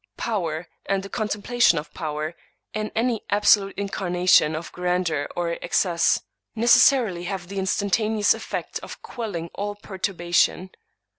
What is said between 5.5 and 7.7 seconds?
excess, necessarily have the